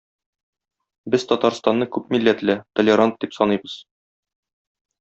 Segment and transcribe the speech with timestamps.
[1.15, 3.77] Без Татарстанны күпмилләтле, толерант дип саныйбыз.